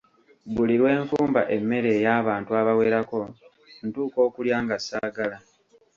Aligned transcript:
Buli 0.53 0.75
lwe 0.79 0.91
nfumba 1.01 1.41
emmere 1.55 1.89
ey'abantu 1.97 2.49
abawerako 2.59 3.19
ntuuka 3.85 4.19
okulya 4.27 4.57
nga 4.63 4.77
saagala. 4.87 5.37